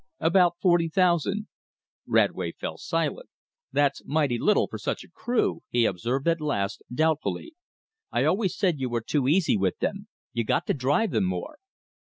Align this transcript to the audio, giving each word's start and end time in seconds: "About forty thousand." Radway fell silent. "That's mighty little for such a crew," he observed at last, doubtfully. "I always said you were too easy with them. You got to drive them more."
"About 0.19 0.57
forty 0.59 0.89
thousand." 0.89 1.47
Radway 2.07 2.53
fell 2.53 2.79
silent. 2.79 3.29
"That's 3.71 4.03
mighty 4.03 4.39
little 4.39 4.65
for 4.67 4.79
such 4.79 5.03
a 5.03 5.07
crew," 5.09 5.61
he 5.69 5.85
observed 5.85 6.27
at 6.27 6.41
last, 6.41 6.81
doubtfully. 6.91 7.53
"I 8.11 8.23
always 8.23 8.57
said 8.57 8.79
you 8.79 8.89
were 8.89 9.01
too 9.01 9.27
easy 9.27 9.55
with 9.57 9.77
them. 9.77 10.07
You 10.33 10.43
got 10.43 10.65
to 10.65 10.73
drive 10.73 11.11
them 11.11 11.25
more." 11.25 11.59